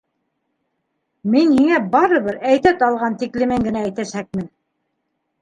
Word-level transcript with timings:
Мин 1.35 1.53
һиңә 1.57 1.81
барыбер 1.97 2.39
әйтә 2.53 2.73
алған 2.89 3.19
тиклемен 3.25 3.69
генә 3.69 3.85
әйтәсәкмен! 3.91 4.51